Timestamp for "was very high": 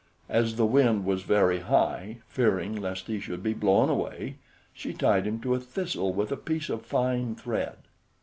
1.05-2.17